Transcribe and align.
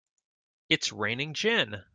It's 0.67 0.91
raining 0.91 1.35
gin! 1.35 1.83